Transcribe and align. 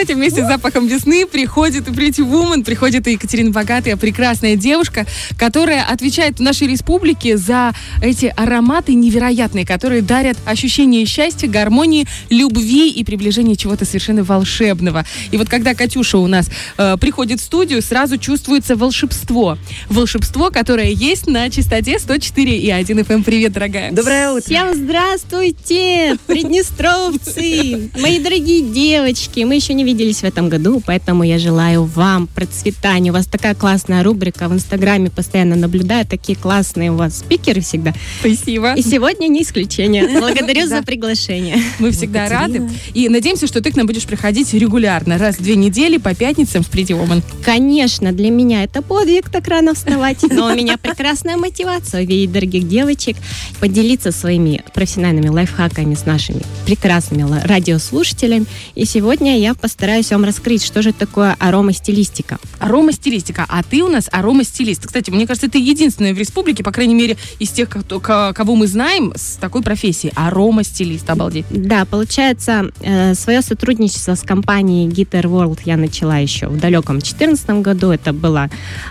знаете, 0.00 0.14
вместе 0.14 0.42
с 0.42 0.46
запахом 0.46 0.86
весны 0.86 1.26
приходит 1.26 1.86
и 1.86 1.90
Pretty 1.90 2.26
Woman, 2.26 2.64
приходит 2.64 3.06
и 3.06 3.12
Екатерина 3.12 3.50
Богатая, 3.50 3.98
прекрасная 3.98 4.56
девушка, 4.56 5.04
которая 5.36 5.84
отвечает 5.84 6.38
в 6.38 6.40
нашей 6.40 6.68
республике 6.68 7.36
за 7.36 7.74
эти 8.00 8.32
ароматы 8.34 8.94
невероятные, 8.94 9.66
которые 9.66 10.00
дарят 10.00 10.38
ощущение 10.46 11.04
счастья, 11.04 11.48
гармонии, 11.48 12.06
любви 12.30 12.90
и 12.90 13.04
приближения 13.04 13.56
чего-то 13.56 13.84
совершенно 13.84 14.24
волшебного. 14.24 15.04
И 15.32 15.36
вот 15.36 15.50
когда 15.50 15.74
Катюша 15.74 16.16
у 16.16 16.26
нас 16.26 16.48
э, 16.78 16.96
приходит 16.98 17.40
в 17.40 17.44
студию, 17.44 17.82
сразу 17.82 18.16
чувствуется 18.16 18.76
волшебство. 18.76 19.58
Волшебство, 19.90 20.50
которое 20.50 20.92
есть 20.92 21.26
на 21.26 21.50
частоте 21.50 21.98
104 21.98 22.56
и 22.56 22.70
1 22.70 23.00
FM. 23.00 23.22
Привет, 23.22 23.52
дорогая. 23.52 23.92
Доброе 23.92 24.30
утро. 24.30 24.44
Всем 24.46 24.74
здравствуйте, 24.74 26.16
приднестровцы, 26.26 27.90
мои 28.00 28.18
дорогие 28.18 28.62
девочки. 28.62 29.40
Мы 29.40 29.56
еще 29.56 29.74
не 29.74 29.89
виделись 29.92 30.20
в 30.20 30.24
этом 30.24 30.48
году, 30.48 30.80
поэтому 30.84 31.24
я 31.24 31.38
желаю 31.38 31.84
вам 31.84 32.26
процветания. 32.28 33.10
У 33.10 33.14
вас 33.14 33.26
такая 33.26 33.54
классная 33.54 34.02
рубрика 34.04 34.48
в 34.48 34.52
Инстаграме, 34.52 35.10
постоянно 35.10 35.56
наблюдаю, 35.56 36.06
такие 36.06 36.38
классные 36.38 36.92
у 36.92 36.96
вас 36.96 37.18
спикеры 37.18 37.60
всегда. 37.60 37.92
Спасибо. 38.20 38.74
И 38.74 38.82
сегодня 38.82 39.26
не 39.26 39.42
исключение. 39.42 40.08
Благодарю 40.20 40.66
за 40.66 40.82
приглашение. 40.82 41.56
Мы 41.78 41.90
всегда 41.90 42.28
рады. 42.28 42.68
И 42.94 43.08
надеемся, 43.08 43.46
что 43.46 43.60
ты 43.60 43.72
к 43.72 43.76
нам 43.76 43.86
будешь 43.86 44.06
приходить 44.06 44.54
регулярно, 44.54 45.18
раз 45.18 45.36
в 45.36 45.42
две 45.42 45.56
недели 45.56 45.96
по 45.96 46.14
пятницам 46.14 46.62
в 46.62 46.70
Pretty 46.70 46.96
Woman. 46.96 47.22
Конечно, 47.44 48.12
для 48.12 48.30
меня 48.30 48.62
это 48.62 48.82
подвиг 48.82 49.28
так 49.28 49.48
рано 49.48 49.74
вставать, 49.74 50.18
но 50.30 50.46
у 50.46 50.54
меня 50.54 50.76
прекрасная 50.78 51.36
мотивация 51.36 52.02
увидеть 52.04 52.32
дорогих 52.32 52.68
девочек, 52.68 53.16
поделиться 53.58 54.12
своими 54.12 54.62
профессиональными 54.72 55.28
лайфхаками 55.28 55.94
с 55.94 56.06
нашими 56.06 56.42
прекрасными 56.64 57.26
радиослушателями. 57.44 58.46
И 58.74 58.84
сегодня 58.84 59.38
я 59.38 59.54
постараюсь 59.80 60.10
вам 60.10 60.24
раскрыть, 60.24 60.62
что 60.62 60.82
же 60.82 60.92
такое 60.92 61.36
аромастилистика. 61.38 62.36
Аромастилистика. 62.58 63.46
А 63.48 63.62
ты 63.62 63.82
у 63.82 63.88
нас 63.88 64.10
аромастилист. 64.12 64.86
Кстати, 64.86 65.08
мне 65.08 65.26
кажется, 65.26 65.48
ты 65.48 65.56
единственная 65.56 66.12
в 66.12 66.18
республике, 66.18 66.62
по 66.62 66.70
крайней 66.70 66.94
мере, 66.94 67.16
из 67.38 67.48
тех, 67.48 67.70
кого 67.70 68.56
мы 68.56 68.66
знаем, 68.66 69.14
с 69.16 69.36
такой 69.36 69.62
профессией. 69.62 70.12
Аромастилист. 70.16 71.08
Обалдеть. 71.08 71.46
Да, 71.48 71.86
получается, 71.86 72.70
э, 72.82 73.14
свое 73.14 73.40
сотрудничество 73.40 74.16
с 74.16 74.20
компанией 74.20 74.86
Guitar 74.86 75.22
World 75.22 75.60
я 75.64 75.78
начала 75.78 76.18
еще 76.18 76.48
в 76.48 76.60
далеком 76.60 76.98
2014 76.98 77.62
году. 77.62 77.90
Это 77.90 78.12
была, 78.12 78.50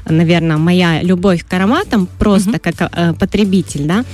наверное, 0.10 0.58
моя 0.58 1.04
любовь 1.04 1.46
к 1.48 1.54
ароматам, 1.54 2.08
просто 2.18 2.58
как 2.58 2.74
э, 2.82 3.14
потребитель, 3.14 3.86
да. 3.86 4.06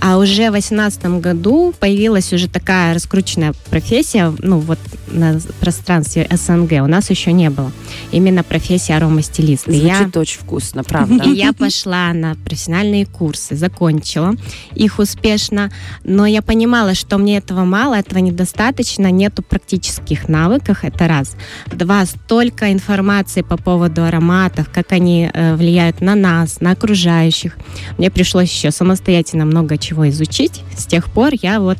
А 0.00 0.16
уже 0.16 0.48
в 0.48 0.52
2018 0.52 1.20
году 1.20 1.74
появилась 1.78 2.32
уже 2.32 2.48
такая 2.48 2.94
раскрученная 2.94 3.52
профессия, 3.68 4.32
ну 4.38 4.58
вот 4.58 4.78
на 5.10 5.38
пространстве 5.60 6.26
СНГ 6.30 6.72
у 6.82 6.86
нас 6.86 7.10
еще 7.10 7.32
не 7.32 7.50
было. 7.50 7.70
Именно 8.12 8.42
профессия 8.42 8.96
аромастилиста. 8.96 9.70
И 9.70 9.76
я- 9.76 9.96
Звучит 9.96 10.16
очень 10.16 10.40
вкусно, 10.40 10.84
правда. 10.84 11.24
и 11.24 11.30
я 11.36 11.52
пошла 11.52 12.12
на 12.14 12.34
профессиональные 12.34 13.04
курсы, 13.04 13.56
закончила 13.56 14.34
их 14.74 14.98
успешно, 14.98 15.70
но 16.04 16.24
я 16.26 16.40
понимала, 16.40 16.94
что 16.94 17.18
мне 17.18 17.36
этого 17.36 17.64
мало, 17.64 17.94
этого 17.96 18.18
недостаточно, 18.20 19.10
нету 19.10 19.42
практических 19.42 20.28
навыков, 20.28 20.78
это 20.82 21.08
раз. 21.08 21.32
Два, 21.66 22.06
столько 22.06 22.72
информации 22.72 23.42
по 23.42 23.56
поводу 23.58 24.04
ароматов, 24.04 24.70
как 24.72 24.92
они 24.92 25.30
э, 25.32 25.56
влияют 25.56 26.00
на 26.00 26.14
нас, 26.14 26.60
на 26.60 26.70
окружающих. 26.70 27.58
Мне 27.98 28.10
пришлось 28.10 28.50
еще 28.50 28.70
самостоятельно 28.70 29.44
много 29.44 29.76
чего 29.76 29.89
изучить. 30.10 30.62
С 30.76 30.86
тех 30.86 31.10
пор 31.10 31.32
я 31.40 31.60
вот 31.60 31.78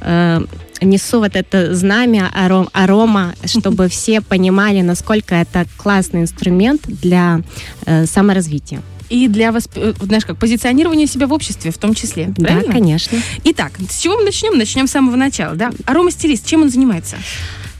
э, 0.00 0.40
несу 0.80 1.20
вот 1.20 1.36
это 1.36 1.74
знамя 1.74 2.30
аром, 2.34 2.68
арома, 2.72 3.34
чтобы 3.44 3.88
все 3.88 4.20
понимали, 4.20 4.80
насколько 4.82 5.34
это 5.34 5.66
классный 5.76 6.22
инструмент 6.22 6.82
для 6.86 7.40
э, 7.84 8.06
саморазвития. 8.06 8.82
И 9.08 9.28
для 9.28 9.52
восп... 9.52 9.72
э, 9.76 9.94
знаешь, 10.00 10.24
как 10.24 10.36
позиционирования 10.38 11.06
себя 11.06 11.26
в 11.26 11.32
обществе 11.32 11.70
в 11.70 11.78
том 11.78 11.94
числе. 11.94 12.32
Да, 12.36 12.46
правильно? 12.46 12.72
конечно. 12.72 13.18
Итак, 13.44 13.72
с 13.88 14.00
чего 14.00 14.16
мы 14.16 14.24
начнем? 14.24 14.58
Начнем 14.58 14.86
с 14.86 14.90
самого 14.90 15.16
начала, 15.16 15.54
да? 15.54 15.70
Аромастилист, 15.84 16.46
чем 16.46 16.62
он 16.62 16.70
занимается? 16.70 17.16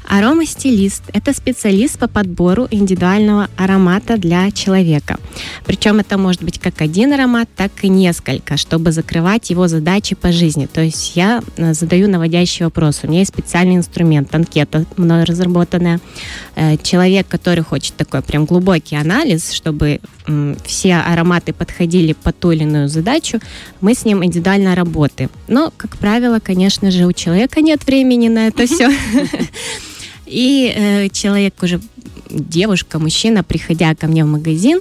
Аромастилист– 0.08 1.02
это 1.12 1.32
специалист 1.32 1.98
по 1.98 2.08
подбору 2.08 2.68
индивидуального 2.70 3.48
аромата 3.56 4.16
для 4.16 4.50
человека. 4.50 5.18
Причем 5.64 5.98
это 5.98 6.16
может 6.16 6.42
быть 6.42 6.58
как 6.58 6.80
один 6.80 7.12
аромат, 7.12 7.48
так 7.56 7.72
и 7.82 7.88
несколько, 7.88 8.56
чтобы 8.56 8.92
закрывать 8.92 9.50
его 9.50 9.68
задачи 9.68 10.14
по 10.14 10.32
жизни. 10.32 10.66
То 10.66 10.80
есть 10.80 11.16
я 11.16 11.42
э, 11.56 11.74
задаю 11.74 12.08
наводящий 12.08 12.64
вопрос. 12.64 13.00
У 13.02 13.08
меня 13.08 13.20
есть 13.20 13.32
специальный 13.32 13.76
инструмент, 13.76 14.34
анкета 14.34 14.86
мной 14.96 15.24
разработанная. 15.24 16.00
Э, 16.54 16.76
Человек, 16.82 17.26
который 17.28 17.64
хочет 17.64 17.94
такой 17.96 18.22
прям 18.22 18.44
глубокий 18.44 18.96
анализ, 18.96 19.52
чтобы 19.52 20.00
все 20.64 20.96
ароматы 20.96 21.52
подходили 21.52 22.12
под 22.12 22.38
ту 22.38 22.50
или 22.50 22.62
иную 22.62 22.88
задачу, 22.88 23.40
мы 23.80 23.94
с 23.94 24.04
ним 24.04 24.24
индивидуально 24.24 24.74
работаем. 24.74 25.30
Но, 25.48 25.72
как 25.76 25.96
правило, 25.96 26.40
конечно 26.40 26.90
же, 26.90 27.06
у 27.06 27.12
человека 27.12 27.60
нет 27.60 27.86
времени 27.86 28.28
на 28.28 28.48
это 28.48 28.66
все. 28.66 28.90
И 30.26 30.72
э, 30.74 31.08
человек 31.10 31.62
уже, 31.62 31.80
девушка, 32.30 32.98
мужчина, 32.98 33.42
приходя 33.42 33.94
ко 33.94 34.06
мне 34.06 34.24
в 34.24 34.28
магазин, 34.28 34.80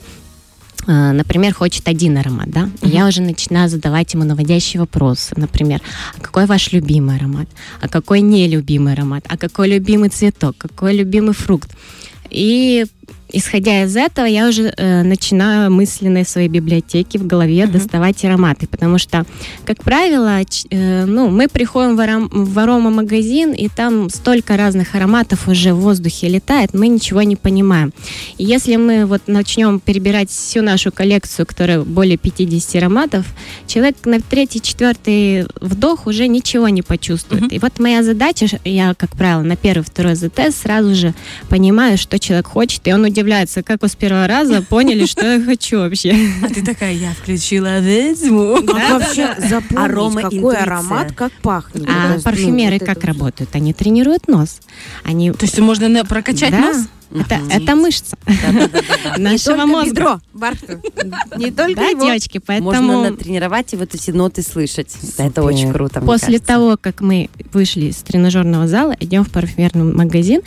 э, 0.87 1.11
например, 1.11 1.53
хочет 1.53 1.87
один 1.87 2.17
аромат, 2.17 2.49
да, 2.49 2.69
и 2.81 2.89
я 2.89 3.07
уже 3.07 3.21
начинаю 3.21 3.69
задавать 3.69 4.13
ему 4.13 4.23
наводящие 4.23 4.79
вопросы, 4.79 5.35
например, 5.37 5.81
а 6.17 6.21
какой 6.21 6.45
ваш 6.45 6.71
любимый 6.71 7.15
аромат, 7.15 7.47
а 7.81 7.87
какой 7.87 8.21
нелюбимый 8.21 8.93
аромат, 8.93 9.23
а 9.27 9.37
какой 9.37 9.69
любимый 9.69 10.09
цветок, 10.09 10.57
какой 10.57 10.95
любимый 10.95 11.33
фрукт. 11.33 11.69
И 12.31 12.85
исходя 13.35 13.83
из 13.83 13.95
этого, 13.95 14.25
я 14.25 14.47
уже 14.47 14.73
э, 14.75 15.03
начинаю 15.03 15.69
мысленные 15.71 16.25
свои 16.25 16.47
библиотеки 16.47 17.17
в 17.17 17.27
голове 17.27 17.67
доставать 17.67 18.23
ароматы, 18.23 18.67
потому 18.67 18.97
что, 18.97 19.25
как 19.65 19.83
правило, 19.83 20.39
э, 20.69 21.05
ну, 21.05 21.29
мы 21.29 21.47
приходим 21.49 21.97
в, 21.97 21.99
аром- 21.99 22.29
в 22.31 22.57
аромамагазин, 22.57 23.51
и 23.51 23.67
там 23.67 24.09
столько 24.09 24.55
разных 24.55 24.95
ароматов 24.95 25.47
уже 25.49 25.73
в 25.73 25.81
воздухе 25.81 26.29
летает, 26.29 26.73
мы 26.73 26.87
ничего 26.87 27.23
не 27.23 27.35
понимаем. 27.35 27.93
И 28.37 28.45
если 28.45 28.77
мы 28.77 29.05
вот 29.05 29.23
начнем 29.27 29.79
перебирать 29.79 30.29
всю 30.29 30.61
нашу 30.61 30.91
коллекцию, 30.91 31.45
которая 31.45 31.81
более 31.81 32.17
50 32.17 32.75
ароматов, 32.75 33.25
человек 33.67 33.97
на 34.05 34.21
третий, 34.21 34.61
четвертый 34.61 35.45
вдох 35.59 36.07
уже 36.07 36.27
ничего 36.27 36.69
не 36.69 36.81
почувствует. 36.81 37.51
И 37.51 37.59
вот 37.59 37.79
моя 37.79 38.01
задача, 38.03 38.47
я, 38.63 38.93
как 38.93 39.11
правило, 39.15 39.41
на 39.41 39.55
первый, 39.57 39.83
второй 39.83 40.15
ЗТ 40.15 40.55
сразу 40.55 40.95
же 40.95 41.13
понимаю, 41.49 41.97
что 41.97 42.17
человек 42.17 42.47
хочет, 42.47 42.87
и 42.87 42.93
он 42.93 43.03
удивляется, 43.03 43.24
как 43.63 43.81
вы 43.81 43.87
с 43.87 43.95
первого 43.95 44.27
раза 44.27 44.61
поняли, 44.61 45.05
что 45.07 45.25
я 45.25 45.43
хочу 45.43 45.79
вообще. 45.79 46.15
А 46.43 46.49
ты 46.49 46.63
такая, 46.63 46.93
я 46.93 47.11
включила 47.11 47.79
ведьму. 47.79 48.61
Как 48.65 48.89
вообще 48.91 49.35
запомнить, 49.39 50.21
какой 50.21 50.57
аромат, 50.57 51.11
как 51.13 51.31
пахнет? 51.41 51.87
А 51.89 52.19
парфюмеры 52.23 52.79
как 52.79 53.03
работают? 53.03 53.55
Они 53.55 53.73
тренируют 53.73 54.27
нос. 54.27 54.59
Они... 55.03 55.31
То 55.31 55.45
есть 55.45 55.59
можно 55.59 56.05
прокачать 56.05 56.51
нос? 56.51 56.87
Это, 57.13 57.39
это 57.49 57.75
мышца 57.75 58.17
Не 59.17 59.23
нашего 59.23 59.65
мозга. 59.65 59.89
бедро, 59.91 60.21
Барху. 60.33 60.81
Не 61.37 61.51
только 61.51 61.75
Да, 61.75 61.87
его. 61.89 62.05
девочки, 62.05 62.41
Можно 62.47 62.71
поэтому 62.71 63.01
натренировать 63.03 63.73
и 63.73 63.77
вот 63.77 63.93
эти 63.95 64.11
ноты 64.11 64.41
слышать. 64.41 64.95
Это 65.17 65.43
очень 65.43 65.71
круто, 65.71 66.01
после 66.01 66.39
того, 66.39 66.77
как 66.79 67.01
мы 67.01 67.29
вышли 67.53 67.85
из 67.85 67.97
тренажерного 67.97 68.67
зала, 68.67 68.95
идем 68.99 69.23
в 69.23 69.31
парфюмерный 69.31 69.93
магазин 69.93 70.41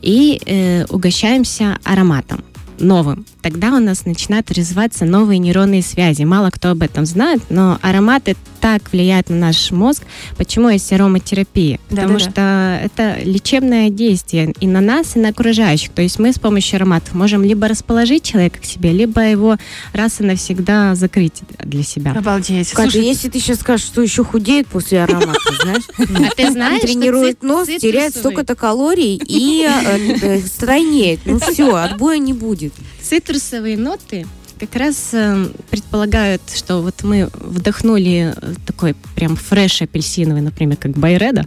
и 0.00 0.40
э, 0.44 0.84
угощаемся 0.86 1.78
ароматом 1.84 2.44
новым. 2.78 3.26
Тогда 3.42 3.74
у 3.74 3.78
нас 3.78 4.04
начинают 4.06 4.50
развиваться 4.50 5.04
новые 5.04 5.38
нейронные 5.38 5.82
связи. 5.82 6.22
Мало 6.22 6.50
кто 6.50 6.70
об 6.70 6.82
этом 6.82 7.06
знает, 7.06 7.40
но 7.50 7.78
ароматы 7.82 8.36
так 8.60 8.92
влияют 8.92 9.28
на 9.28 9.36
наш 9.36 9.72
мозг. 9.72 10.04
Почему 10.36 10.68
есть 10.68 10.92
ароматерапия? 10.92 11.80
Потому 11.88 12.18
Да-да-да. 12.18 12.30
что 12.30 12.80
это 12.84 13.24
лечебное 13.24 13.90
действие 13.90 14.54
и 14.60 14.68
на 14.68 14.80
нас, 14.80 15.16
и 15.16 15.18
на 15.18 15.30
окружающих. 15.30 15.90
То 15.90 16.02
есть 16.02 16.20
мы 16.20 16.32
с 16.32 16.38
помощью 16.38 16.76
ароматов 16.76 17.14
можем 17.14 17.42
либо 17.42 17.66
расположить 17.66 18.22
человека 18.22 18.60
к 18.60 18.64
себе, 18.64 18.92
либо 18.92 19.20
его 19.20 19.56
раз 19.92 20.20
и 20.20 20.24
навсегда 20.24 20.94
закрыть 20.94 21.42
для 21.58 21.82
себя. 21.82 22.12
Обалдеть. 22.12 22.70
Катя, 22.70 22.92
Слушай, 22.92 23.04
если 23.06 23.28
ты 23.28 23.40
сейчас 23.40 23.58
скажешь, 23.58 23.86
что 23.86 24.00
еще 24.00 24.22
худеет 24.22 24.68
после 24.68 25.02
аромата, 25.02 25.40
знаешь? 25.62 25.82
А 25.98 26.34
ты 26.36 26.50
знаешь, 26.52 26.82
Тренирует 26.82 27.42
нос, 27.42 27.66
теряет 27.66 28.14
столько-то 28.14 28.54
калорий 28.54 29.20
и 29.26 29.68
э, 29.68 30.38
стройнеет. 30.46 31.20
Ну 31.24 31.40
все, 31.40 31.74
отбоя 31.74 32.18
не 32.18 32.32
будет. 32.32 32.61
цитрусовые 33.01 33.77
ноты, 33.77 34.27
как 34.62 34.76
раз 34.76 35.10
э, 35.12 35.48
предполагают, 35.70 36.40
что 36.54 36.82
вот 36.82 37.02
мы 37.02 37.28
вдохнули 37.34 38.32
э, 38.36 38.54
такой 38.64 38.94
прям 39.16 39.34
фреш 39.34 39.82
апельсиновый, 39.82 40.40
например, 40.40 40.76
как 40.76 40.92
Байреда, 40.92 41.46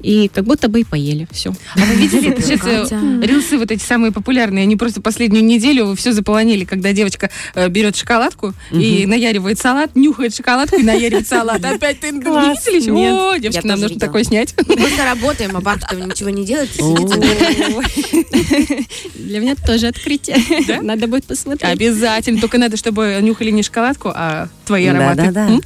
и 0.00 0.30
как 0.32 0.44
будто 0.44 0.68
бы 0.68 0.80
и 0.80 0.84
поели. 0.84 1.28
Все. 1.30 1.52
А 1.74 1.80
вы 1.80 1.96
видели 1.96 2.34
сейчас 2.40 2.90
э, 2.90 3.20
рилсы 3.22 3.58
вот 3.58 3.70
эти 3.70 3.82
самые 3.82 4.10
популярные, 4.10 4.62
они 4.62 4.76
просто 4.76 5.02
последнюю 5.02 5.44
неделю 5.44 5.94
все 5.96 6.12
заполонили, 6.12 6.64
когда 6.64 6.94
девочка 6.94 7.28
э, 7.54 7.68
берет 7.68 7.94
шоколадку 7.94 8.54
и 8.70 9.04
наяривает 9.04 9.58
салат, 9.58 9.94
нюхает 9.94 10.34
шоколадку 10.34 10.76
и 10.76 10.82
наяривает 10.82 11.28
салат. 11.28 11.62
Опять 11.62 12.00
ты 12.00 12.10
не 12.10 12.20
видели? 12.20 12.90
Нет. 12.90 13.12
О, 13.12 13.36
девочки, 13.36 13.66
нам 13.66 13.80
нужно 13.80 13.98
такое 13.98 14.24
снять. 14.24 14.54
Мы 14.66 14.76
просто 14.76 15.04
работаем, 15.04 15.54
а 15.54 15.60
бабушка 15.60 15.94
ничего 15.94 16.30
не 16.30 16.46
делает. 16.46 16.70
Для 19.14 19.40
меня 19.40 19.56
тоже 19.56 19.88
открытие. 19.88 20.38
Надо 20.80 21.06
будет 21.06 21.26
посмотреть. 21.26 21.70
Обязательно. 21.70 22.45
Только 22.46 22.58
надо, 22.58 22.76
чтобы 22.76 23.18
нюхали 23.22 23.50
не 23.50 23.64
шоколадку, 23.64 24.12
а 24.14 24.46
твои 24.66 24.86
ароматы. 24.86 25.16
Да-да-да. 25.16 25.48
М? 25.54 25.60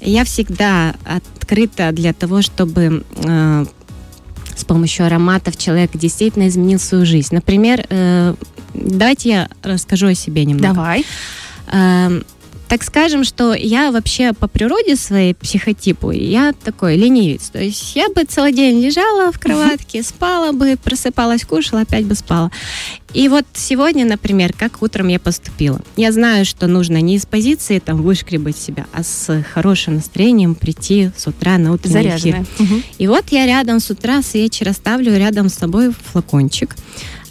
Я 0.00 0.24
всегда 0.24 0.94
открыта 1.04 1.92
для 1.92 2.14
того, 2.14 2.40
чтобы 2.40 3.04
э, 3.16 3.66
с 4.56 4.64
помощью 4.64 5.04
ароматов 5.04 5.58
человек 5.58 5.90
действительно 5.92 6.48
изменил 6.48 6.78
свою 6.78 7.04
жизнь. 7.04 7.34
Например, 7.34 7.84
э, 7.90 8.34
давайте 8.72 9.28
я 9.28 9.48
расскажу 9.62 10.06
о 10.06 10.14
себе 10.14 10.46
немного. 10.46 10.72
Давай. 10.72 11.04
Эм, 11.70 12.24
так 12.68 12.82
скажем, 12.82 13.24
что 13.24 13.54
я 13.54 13.90
вообще 13.90 14.32
по 14.32 14.48
природе 14.48 14.96
своей 14.96 15.34
психотипу, 15.34 16.10
я 16.10 16.52
такой 16.52 16.96
ленивец. 16.96 17.50
То 17.50 17.62
есть 17.62 17.94
я 17.94 18.08
бы 18.08 18.24
целый 18.24 18.52
день 18.52 18.80
лежала 18.80 19.30
в 19.32 19.38
кроватке, 19.38 20.02
спала 20.02 20.52
бы, 20.52 20.76
просыпалась, 20.82 21.44
кушала, 21.44 21.82
опять 21.82 22.06
бы 22.06 22.14
спала. 22.14 22.50
И 23.12 23.28
вот 23.28 23.46
сегодня, 23.52 24.04
например, 24.04 24.52
как 24.52 24.82
утром 24.82 25.08
я 25.08 25.20
поступила. 25.20 25.80
Я 25.96 26.10
знаю, 26.10 26.44
что 26.44 26.66
нужно 26.66 27.00
не 27.00 27.14
из 27.16 27.26
позиции 27.26 27.78
там 27.78 28.02
вышкребать 28.02 28.56
себя, 28.56 28.86
а 28.92 29.04
с 29.04 29.44
хорошим 29.52 29.96
настроением 29.96 30.54
прийти 30.54 31.10
с 31.16 31.26
утра 31.26 31.58
на 31.58 31.72
утренний 31.72 32.00
эфир. 32.00 32.10
Заряженная. 32.10 32.46
Мгм. 32.58 32.82
И 32.98 33.06
вот 33.06 33.26
я 33.30 33.46
рядом 33.46 33.78
с 33.78 33.90
утра 33.90 34.20
с 34.20 34.34
вечера 34.34 34.72
ставлю 34.72 35.16
рядом 35.16 35.48
с 35.48 35.54
собой 35.54 35.92
флакончик 36.12 36.74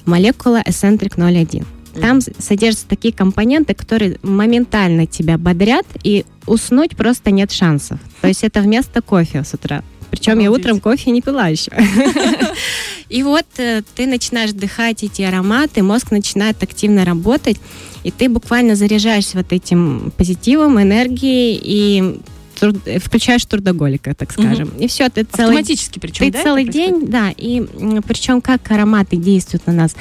молекула 0.05 0.61
Eccentric 0.61 1.17
01. 1.17 1.65
Там 1.99 2.19
содержатся 2.21 2.87
такие 2.87 3.13
компоненты, 3.13 3.73
которые 3.73 4.19
моментально 4.23 5.05
тебя 5.05 5.37
бодрят, 5.37 5.85
и 6.03 6.25
уснуть 6.45 6.95
просто 6.95 7.31
нет 7.31 7.51
шансов. 7.51 7.99
То 8.21 8.27
есть 8.27 8.43
это 8.43 8.61
вместо 8.61 9.01
кофе 9.01 9.43
с 9.43 9.53
утра. 9.53 9.83
Причем 10.11 10.39
я 10.39 10.47
Обалдеть. 10.47 10.65
утром 10.65 10.79
кофе 10.79 11.11
не 11.11 11.21
пила 11.21 11.47
еще. 11.47 11.71
И 13.09 13.23
вот 13.23 13.45
э, 13.57 13.81
ты 13.95 14.07
начинаешь 14.07 14.51
дыхать 14.51 15.03
эти 15.03 15.21
ароматы, 15.21 15.83
мозг 15.83 16.11
начинает 16.11 16.61
активно 16.63 17.05
работать, 17.05 17.57
и 18.03 18.11
ты 18.11 18.29
буквально 18.29 18.75
заряжаешься 18.75 19.37
вот 19.37 19.51
этим 19.51 20.11
позитивом, 20.17 20.81
энергией 20.81 21.59
и 21.61 22.19
труд- 22.59 22.99
включаешь 22.99 23.45
трудоголика, 23.45 24.15
так 24.15 24.31
скажем. 24.31 24.69
И 24.79 24.87
все, 24.87 25.09
ты 25.09 25.23
целый 25.23 25.57
Автоматически 25.57 25.99
причем, 25.99 26.25
ты 26.25 26.31
да, 26.31 26.43
целый 26.43 26.65
день, 26.65 27.07
да, 27.07 27.31
и 27.35 27.61
причем 28.07 28.41
как 28.41 28.69
ароматы 28.71 29.15
действуют 29.15 29.67
на 29.67 29.73
нас. 29.73 29.95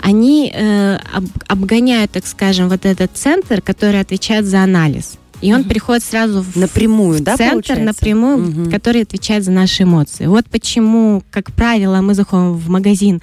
Они 0.00 0.50
э, 0.54 0.96
об- 1.12 1.26
обгоняют, 1.48 2.12
так 2.12 2.26
скажем, 2.26 2.68
вот 2.68 2.84
этот 2.86 3.10
центр, 3.14 3.60
который 3.60 4.00
отвечает 4.00 4.46
за 4.46 4.62
анализ. 4.62 5.14
И 5.40 5.52
он 5.52 5.60
Мгм. 5.60 5.68
приходит 5.68 6.02
сразу 6.02 6.42
в 6.42 6.56
Напрямую, 6.56 7.20
да, 7.20 7.36
центр 7.36 7.52
получается? 7.52 7.84
напрямую, 7.84 8.38
Мгм. 8.38 8.70
который 8.72 9.02
отвечает 9.02 9.44
за 9.44 9.52
наши 9.52 9.84
эмоции. 9.84 10.26
Вот 10.26 10.46
почему, 10.46 11.22
как 11.30 11.52
правило, 11.52 12.00
мы 12.00 12.14
заходим 12.14 12.54
в 12.54 12.68
магазин, 12.68 13.20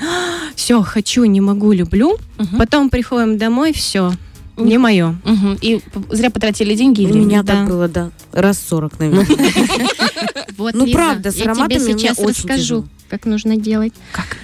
все, 0.56 0.82
хочу, 0.82 1.26
не 1.26 1.42
могу, 1.42 1.74
люблю, 1.74 2.18
Мгм. 2.38 2.58
потом 2.58 2.90
приходим 2.90 3.38
домой, 3.38 3.74
все, 3.74 4.14
не 4.56 4.78
мое. 4.78 5.16
Мгм. 5.26 5.58
И 5.62 5.82
зря 6.12 6.30
потратили 6.30 6.74
деньги 6.76 7.02
и 7.02 7.12
У 7.12 7.16
меня 7.16 7.44
Да. 7.44 7.54
так 7.54 7.68
было, 7.68 7.90
да. 7.90 8.12
Раз 8.32 8.60
40, 8.70 8.98
наверное. 9.00 9.26
Вот, 10.58 10.74
Ну, 10.74 10.86
Лиза, 10.86 10.98
правда, 10.98 11.32
с 11.32 11.36
я 11.36 11.44
ароматами 11.46 11.80
тебе 11.80 11.94
мне 11.96 12.00
сейчас 12.00 12.18
расскажу, 12.20 12.62
тяжело. 12.62 12.86
как 13.10 13.26
нужно 13.26 13.58
делать. 13.58 13.92
Как? 14.14 14.38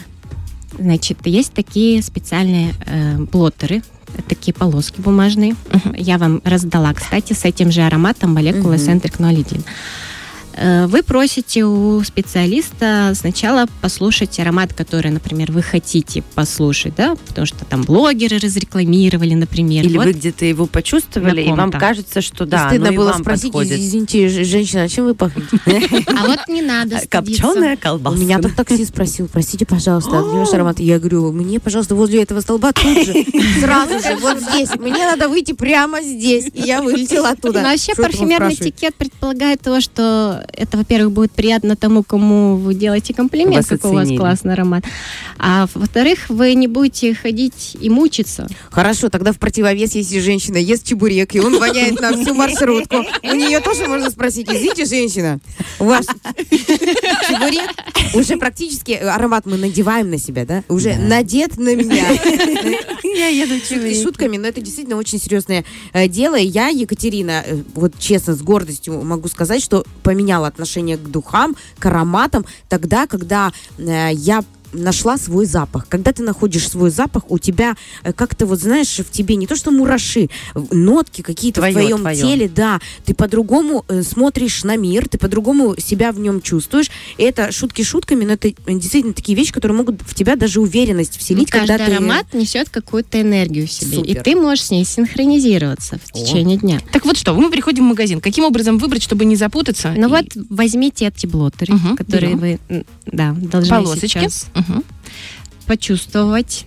Значит, 0.82 1.20
есть 1.26 1.54
такие 1.54 2.02
специальные 2.02 2.74
э, 2.86 3.18
блоттеры, 3.32 3.84
такие 4.28 4.54
полоски 4.54 5.00
бумажные. 5.00 5.56
Мгм. 5.72 5.94
Я 5.96 6.18
вам 6.18 6.42
раздала, 6.44 6.92
кстати, 6.94 7.34
с 7.34 7.46
этим 7.46 7.72
же 7.72 7.82
ароматом 7.82 8.34
молекулы 8.34 8.78
Мгм. 8.78 8.84
Centric 8.84 9.20
01. 9.20 9.64
Э, 10.54 10.86
Вы 10.88 11.04
просите 11.04 11.64
у 11.66 12.04
специалиста 12.04 13.14
сначала 13.16 13.68
послушать 13.82 14.40
аромат, 14.40 14.74
который, 14.74 15.12
например, 15.12 15.52
вы 15.52 15.62
хотите 15.62 16.24
послушать, 16.36 16.96
да, 16.96 17.16
потому 17.28 17.46
что 17.48 17.64
там 17.66 17.84
блогеры 17.84 18.38
разрекламировали, 18.38 19.34
например. 19.34 19.86
Или 19.86 19.98
Вот 19.98 20.06
вы 20.08 20.14
где-то 20.14 20.46
его 20.46 20.66
почувствовали, 20.66 21.42
и 21.42 21.52
вам 21.52 21.72
кажется, 21.72 22.22
что 22.22 22.44
И 22.44 22.48
да, 22.48 22.68
Стыдно 22.70 22.88
оно 22.88 22.94
и 22.94 22.98
было 22.98 23.12
вам 23.14 23.22
спросить, 23.22 23.54
подходит. 23.54 23.80
извините, 23.80 24.30
женщина, 24.44 24.84
а 24.84 24.88
чем 24.90 25.06
вы 25.06 25.16
пахнете? 25.16 25.60
А 26.08 26.26
вот 26.28 26.40
не 26.48 26.62
надо. 26.62 27.00
Копченая 27.10 27.76
У 27.76 27.80
колбаска. 27.80 28.20
меня 28.20 28.40
тут 28.40 28.56
такси 28.56 28.86
спросил, 28.86 29.28
простите, 29.32 29.66
пожалуйста, 29.66 30.10
где 30.28 30.38
ваш 30.40 30.54
аромат? 30.54 30.80
Я 30.80 31.00
говорю, 31.00 31.32
мне, 31.32 31.60
пожалуйста, 31.60 31.96
возле 31.96 32.24
этого 32.24 32.42
столба 32.42 32.72
тут 32.74 33.06
же, 33.06 33.14
сразу 33.62 34.00
же, 34.00 34.18
вот 34.18 34.40
здесь. 34.40 34.70
Мне 34.80 35.06
надо 35.06 35.30
выйти 35.30 35.54
прямо 35.54 36.02
здесь. 36.02 36.46
И 36.54 36.62
я 36.62 36.82
вылетела 36.82 37.30
оттуда. 37.30 37.62
Ну, 37.62 37.70
вообще 37.70 37.94
парфюмерный 37.96 38.54
этикет 38.54 38.96
предполагает 38.96 39.62
то, 39.62 39.80
что 39.82 40.41
это, 40.54 40.78
во-первых, 40.78 41.12
будет 41.12 41.32
приятно 41.32 41.76
тому, 41.76 42.04
кому 42.04 42.58
вы 42.58 42.74
делаете 42.74 43.14
комплимент, 43.14 43.56
Вас 43.56 43.66
какой 43.68 43.92
у 43.92 43.94
вас 43.94 44.04
оценили. 44.04 44.20
классный 44.20 44.54
аромат. 44.54 44.84
А 45.38 45.68
во-вторых, 45.74 46.30
вы 46.30 46.54
не 46.54 46.68
будете 46.68 47.14
ходить 47.14 47.78
и 47.80 47.90
мучиться. 47.90 48.48
Хорошо, 48.70 49.10
тогда 49.10 49.32
в 49.32 49.40
противовес, 49.40 49.96
если 49.96 50.20
женщина 50.20 50.58
ест 50.58 50.86
чебурек, 50.86 51.36
и 51.36 51.40
он 51.40 51.60
воняет 51.60 52.00
на 52.00 52.14
всю 52.14 52.34
маршрутку. 52.34 52.98
У 53.24 53.34
нее 53.34 53.60
тоже 53.60 53.88
можно 53.88 54.10
спросить, 54.10 54.48
извините, 54.50 54.86
женщина, 54.86 55.40
у 55.80 55.86
вас 55.86 56.06
чебурек 57.28 57.70
уже 58.14 58.38
практически 58.38 58.92
аромат 58.92 59.46
мы 59.46 59.58
надеваем 59.58 60.10
на 60.10 60.18
себя, 60.18 60.46
да? 60.46 60.64
Уже 60.70 60.96
надет 60.96 61.58
на 61.58 61.76
меня. 61.76 62.06
Я 63.04 63.28
еду 63.28 63.56
Шутки 63.62 64.04
шутками, 64.04 64.38
но 64.38 64.48
это 64.48 64.62
действительно 64.62 64.98
очень 64.98 65.20
серьезное 65.20 65.64
э, 65.94 66.08
дело. 66.08 66.36
Я, 66.36 66.68
Екатерина, 66.68 67.44
э, 67.46 67.62
вот 67.76 67.94
честно, 68.00 68.36
с 68.36 68.42
гордостью 68.42 69.02
могу 69.04 69.28
сказать, 69.28 69.62
что 69.62 69.86
поменяла 70.04 70.31
отношение 70.40 70.98
к 70.98 71.04
духам, 71.04 71.56
к 71.80 71.86
ароматам 71.86 72.46
тогда, 72.70 73.08
когда 73.08 73.52
э, 73.78 74.10
я 74.14 74.44
нашла 74.74 75.18
свой 75.18 75.46
запах. 75.46 75.88
Когда 75.88 76.12
ты 76.14 76.24
находишь 76.24 76.68
свой 76.70 76.90
запах, 76.90 77.30
у 77.30 77.38
тебя 77.40 77.76
э, 78.04 78.14
как-то 78.14 78.46
вот, 78.46 78.60
знаешь, 78.60 79.00
в 79.00 79.10
тебе 79.12 79.36
не 79.36 79.48
то 79.48 79.56
что 79.56 79.72
мураши, 79.72 80.30
нотки 80.72 81.22
какие-то 81.22 81.62
Твое, 81.62 81.74
в 81.74 81.76
твоем 81.80 82.00
твое. 82.00 82.18
теле, 82.18 82.52
да, 82.54 82.80
ты 83.06 83.14
по-другому 83.14 83.86
э, 83.88 84.04
смотришь 84.04 84.64
на 84.64 84.78
мир, 84.78 85.08
ты 85.08 85.18
по-другому 85.18 85.76
себя 85.78 86.12
в 86.12 86.20
нем 86.20 86.42
чувствуешь. 86.42 86.90
И 87.18 87.24
это 87.24 87.52
шутки 87.52 87.82
шутками, 87.84 88.26
но 88.26 88.34
это 88.34 88.50
э, 88.50 88.54
действительно 88.68 89.14
такие 89.14 89.36
вещи, 89.38 89.52
которые 89.54 89.78
могут 89.78 90.02
в 90.02 90.14
тебя 90.16 90.36
даже 90.36 90.62
уверенность 90.62 91.18
вселить, 91.18 91.50
Ну, 91.54 91.60
когда 91.60 91.78
ты... 91.78 91.84
аромат 91.92 92.34
несет 92.34 92.70
какую-то 92.70 93.22
энергию 93.22 93.68
в 93.68 93.72
себе. 93.72 93.98
И 94.02 94.10
Супер. 94.10 94.24
ты 94.24 94.36
можешь 94.36 94.66
с 94.66 94.72
ней 94.72 94.86
синхронизироваться 94.86 96.00
в 96.00 96.16
О. 96.16 96.20
течение 96.26 96.58
дня. 96.58 96.80
Так 96.92 97.06
вот 97.06 97.18
что, 97.18 97.34
мы 97.34 97.50
приходим 97.50 97.86
в 97.86 97.88
магазин. 97.90 98.22
Каким 98.22 98.44
образом 98.46 98.78
выбрать, 98.78 99.04
чтобы 99.04 99.26
не 99.26 99.36
запутаться? 99.36 99.94
Ну 99.96 100.08
И 100.08 100.10
вот 100.12 100.26
возьмите 100.50 101.06
эти 101.08 101.26
блоттеры, 101.26 101.74
Мгм, 101.74 101.96
которые 101.98 102.36
берем. 102.36 102.60
вы 102.70 102.86
да, 103.06 103.36
должны 103.40 103.70
полосочки. 103.78 104.08
сейчас 104.08 104.48
Мгм, 104.68 104.84
почувствовать. 105.68 106.66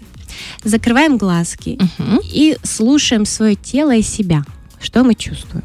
Закрываем 0.65 1.17
глазки 1.19 1.79
мгм. 1.99 2.21
и 2.25 2.57
слушаем 2.63 3.25
свое 3.25 3.55
тело 3.55 3.95
и 3.95 4.03
себя. 4.03 4.45
Что 4.81 5.05
мы 5.05 5.15
чувствуем? 5.15 5.65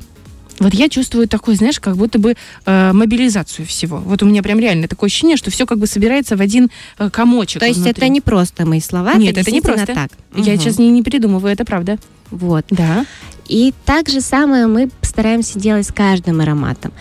Вот 0.60 0.74
я 0.74 0.90
чувствую 0.90 1.28
такой, 1.28 1.56
знаешь, 1.56 1.80
как 1.80 1.96
будто 1.96 2.20
бы 2.20 2.36
э, 2.66 2.92
мобилизацию 2.94 3.66
всего. 3.66 3.98
Вот 4.00 4.22
у 4.24 4.26
меня 4.26 4.44
прям 4.44 4.60
реально 4.60 4.90
такое 4.90 5.08
ощущение, 5.08 5.38
что 5.38 5.50
все 5.52 5.66
как 5.66 5.78
бы 5.80 5.88
собирается 5.88 6.36
в 6.36 6.42
один 6.42 6.70
э, 6.98 7.10
комочек. 7.10 7.62
То 7.62 7.66
есть 7.66 7.80
внутри. 7.80 7.92
это 7.92 8.08
не 8.10 8.20
просто 8.20 8.66
мои 8.68 8.82
слова, 8.82 9.14
Нет, 9.16 9.38
это 9.38 9.52
не 9.52 9.62
действительно 9.62 9.86
просто. 9.86 9.94
так. 9.94 10.12
Я 10.36 10.54
Мгм. 10.54 10.62
сейчас 10.62 10.78
не, 10.78 10.90
не 10.92 11.02
придумываю, 11.02 11.54
это 11.54 11.64
правда. 11.64 11.98
Вот. 12.30 12.66
Да. 12.70 13.06
И 13.48 13.74
так 13.86 14.10
же 14.10 14.20
самое 14.22 14.68
мы 14.68 14.90
стараемся 15.02 15.58
делать 15.58 15.88
с 15.88 15.94
каждым 15.94 16.42
ароматом. 16.42 16.92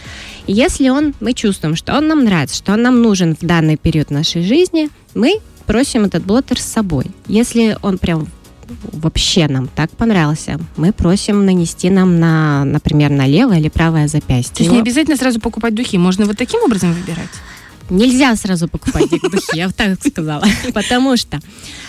Если 0.48 0.88
он, 0.88 1.14
мы 1.20 1.34
чувствуем, 1.34 1.76
что 1.76 1.96
он 1.96 2.08
нам 2.08 2.24
нравится, 2.24 2.56
что 2.56 2.72
он 2.72 2.82
нам 2.82 3.02
нужен 3.02 3.36
в 3.36 3.44
данный 3.44 3.76
период 3.76 4.10
нашей 4.10 4.42
жизни, 4.42 4.88
мы 5.14 5.40
просим 5.66 6.06
этот 6.06 6.24
блоттер 6.24 6.58
с 6.58 6.64
собой. 6.64 7.04
Если 7.26 7.76
он 7.82 7.98
прям 7.98 8.26
вообще 8.92 9.46
нам 9.46 9.68
так 9.68 9.90
понравился, 9.90 10.58
мы 10.76 10.92
просим 10.92 11.44
нанести 11.44 11.90
нам 11.90 12.18
на, 12.18 12.64
например, 12.64 13.10
на 13.10 13.26
левое 13.26 13.58
или 13.58 13.68
правое 13.68 14.06
То 14.06 14.12
запястье. 14.12 14.64
есть 14.64 14.72
не 14.72 14.80
обязательно 14.80 15.16
сразу 15.16 15.38
покупать 15.38 15.74
духи, 15.74 15.98
можно 15.98 16.24
вот 16.24 16.38
таким 16.38 16.62
образом 16.62 16.92
выбирать. 16.92 17.28
Нельзя 17.90 18.36
сразу 18.36 18.68
покупать 18.68 19.10
духи, 19.10 19.56
я 19.56 19.70
так 19.70 19.98
сказала. 20.06 20.44
Потому 20.74 21.16
что 21.16 21.40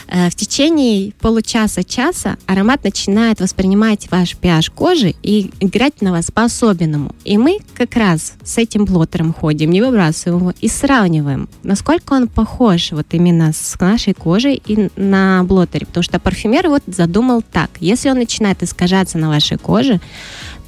э, 0.08 0.30
в 0.30 0.36
течение 0.36 1.12
получаса-часа 1.20 2.38
аромат 2.46 2.84
начинает 2.84 3.42
воспринимать 3.42 4.10
ваш 4.12 4.36
pH 4.36 4.72
кожи 4.74 5.16
и 5.24 5.52
играть 5.60 6.02
на 6.02 6.12
вас 6.12 6.32
по-особенному. 6.32 7.14
И 7.26 7.38
мы 7.38 7.60
как 7.76 7.96
раз 7.96 8.34
с 8.44 8.58
этим 8.58 8.86
блотером 8.86 9.34
ходим, 9.34 9.72
не 9.72 9.82
выбрасываем 9.82 10.40
его 10.40 10.54
и 10.62 10.68
сравниваем, 10.68 11.50
насколько 11.64 12.14
он 12.14 12.28
похож 12.28 12.92
вот 12.92 13.08
именно 13.12 13.52
с 13.54 13.78
нашей 13.80 14.14
кожей 14.14 14.62
и 14.66 14.90
на 14.96 15.44
блотере. 15.44 15.86
Потому 15.86 16.04
что 16.04 16.20
парфюмер 16.20 16.70
вот 16.70 16.84
задумал 16.88 17.42
так. 17.42 17.70
Если 17.80 18.10
он 18.10 18.18
начинает 18.18 18.64
искажаться 18.64 19.18
на 19.18 19.30
вашей 19.30 19.58
коже, 19.58 20.00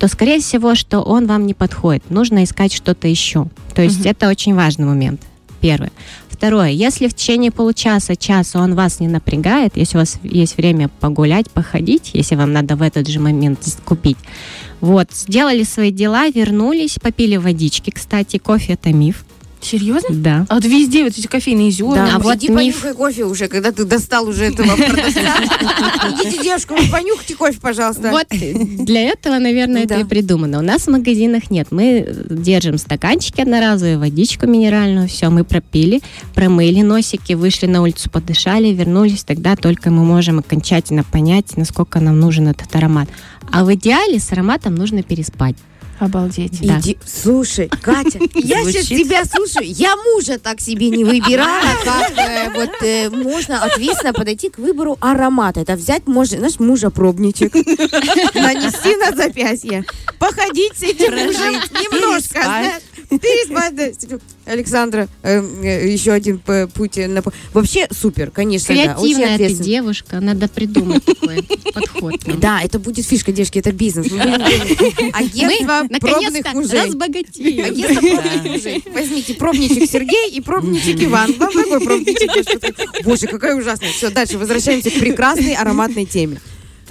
то, 0.01 0.07
скорее 0.07 0.39
всего, 0.39 0.73
что 0.73 1.01
он 1.01 1.27
вам 1.27 1.45
не 1.45 1.53
подходит. 1.53 2.09
Нужно 2.09 2.43
искать 2.43 2.73
что-то 2.73 3.07
еще. 3.07 3.45
То 3.75 3.83
есть 3.83 3.99
Мгм. 3.99 4.09
это 4.09 4.29
очень 4.29 4.55
важный 4.55 4.87
момент. 4.87 5.21
Первое. 5.59 5.91
Второе. 6.27 6.71
Если 6.71 7.07
в 7.07 7.13
течение 7.13 7.51
получаса, 7.51 8.15
часа 8.15 8.61
он 8.61 8.73
вас 8.73 8.99
не 8.99 9.07
напрягает, 9.07 9.73
если 9.75 9.97
у 9.97 9.99
вас 9.99 10.17
есть 10.23 10.57
время 10.57 10.89
погулять, 10.89 11.51
походить, 11.51 12.09
если 12.15 12.33
вам 12.33 12.51
надо 12.51 12.75
в 12.75 12.81
этот 12.81 13.07
же 13.07 13.19
момент 13.19 13.59
купить, 13.85 14.17
вот, 14.79 15.09
сделали 15.13 15.61
свои 15.61 15.91
дела, 15.91 16.29
вернулись, 16.29 16.97
попили 16.99 17.37
водички, 17.37 17.91
кстати, 17.91 18.37
кофе 18.39 18.73
это 18.73 18.91
миф. 18.91 19.23
Серьезно? 19.61 20.09
Да. 20.09 20.45
А 20.49 20.55
вот 20.55 20.65
везде 20.65 21.03
вот 21.03 21.17
эти 21.17 21.27
кофейные 21.27 21.71
зерна. 21.71 22.07
Да, 22.07 22.15
а 22.15 22.19
вот 22.19 22.35
иди 22.37 22.49
миф. 22.49 22.81
понюхай 22.81 22.93
кофе 22.93 23.25
уже, 23.25 23.47
когда 23.47 23.71
ты 23.71 23.85
достал 23.85 24.27
уже 24.27 24.45
этого 24.45 24.75
продавца. 24.75 25.37
Идите, 26.23 26.43
девушка, 26.43 26.73
вы 26.73 26.87
понюхайте 26.91 27.35
кофе, 27.35 27.59
пожалуйста. 27.61 28.09
Вот 28.09 28.27
для 28.29 29.01
этого, 29.01 29.37
наверное, 29.37 29.83
это 29.83 29.99
и 29.99 30.03
придумано. 30.03 30.59
У 30.59 30.61
нас 30.61 30.83
в 30.83 30.87
магазинах 30.89 31.51
нет. 31.51 31.67
Мы 31.71 32.07
держим 32.29 32.77
стаканчики 32.77 33.41
одноразовые, 33.41 33.97
водичку 33.97 34.47
минеральную, 34.47 35.07
все, 35.07 35.29
мы 35.29 35.43
пропили, 35.43 36.01
промыли 36.33 36.81
носики, 36.81 37.33
вышли 37.33 37.67
на 37.67 37.81
улицу, 37.81 38.09
подышали, 38.09 38.69
вернулись. 38.69 39.23
Тогда 39.23 39.55
только 39.55 39.91
мы 39.91 40.03
можем 40.03 40.39
окончательно 40.39 41.03
понять, 41.03 41.55
насколько 41.55 41.99
нам 41.99 42.19
нужен 42.19 42.47
этот 42.47 42.75
аромат. 42.75 43.09
А 43.51 43.63
в 43.63 43.73
идеале 43.73 44.19
с 44.19 44.31
ароматом 44.31 44.75
нужно 44.75 45.03
переспать. 45.03 45.55
Обалдеть. 46.01 46.59
Да. 46.65 46.79
Иди, 46.79 46.97
слушай, 47.05 47.69
Катя, 47.69 48.17
я 48.33 48.63
сейчас 48.63 48.87
тебя 48.87 49.23
слушаю. 49.23 49.71
Я 49.71 49.95
мужа 49.95 50.39
так 50.39 50.59
себе 50.59 50.89
не 50.89 51.03
выбирала, 51.03 51.61
как 51.85 52.17
э, 52.17 52.49
вот 52.55 52.71
э, 52.81 53.09
можно 53.11 53.63
ответственно 53.63 54.11
подойти 54.11 54.49
к 54.49 54.57
выбору 54.57 54.97
аромата. 54.99 55.59
Это 55.59 55.75
взять 55.75 56.07
можно, 56.07 56.39
знаешь, 56.39 56.59
мужа 56.59 56.89
пробничек, 56.89 57.53
нанести 58.33 58.95
на 58.95 59.15
запястье, 59.15 59.85
походить 60.17 60.75
с 60.75 60.81
этим 60.81 61.13
мужем 61.13 61.53
немножко, 61.79 62.41
знаешь. 62.41 62.81
Александра, 64.45 65.07
э, 65.23 65.41
э, 65.63 65.89
еще 65.91 66.11
один 66.11 66.39
путь. 66.39 66.97
э, 66.97 67.21
Вообще 67.53 67.87
супер, 67.91 68.31
конечно, 68.31 68.73
Креативная 68.73 69.37
ты 69.37 69.53
девушка, 69.53 70.19
надо 70.19 70.47
придумать 70.47 71.03
такой 71.05 71.43
подход. 71.73 72.15
Да, 72.39 72.61
это 72.61 72.79
будет 72.79 73.05
фишка, 73.05 73.31
девушки, 73.31 73.59
это 73.59 73.71
бизнес. 73.71 74.07
Агентство 75.13 75.87
пробных 75.99 76.01
Наконец-то 76.01 76.51
мужей. 76.53 76.81
разбогатеем. 76.87 77.65
Агентство 77.65 78.01
пробных 78.01 78.43
мужей. 78.45 78.83
Возьмите 78.93 79.33
пробничек 79.35 79.89
Сергей 79.89 80.31
и 80.31 80.41
пробничек 80.41 81.03
Иван. 81.03 81.33
Вам 81.37 81.51
какой 81.51 81.81
пробничек? 81.81 83.03
Боже, 83.05 83.27
какая 83.27 83.55
ужасная. 83.55 83.91
Все, 83.91 84.09
дальше 84.09 84.37
возвращаемся 84.37 84.89
к 84.89 84.93
прекрасной 84.99 85.53
ароматной 85.55 86.05
теме. 86.05 86.39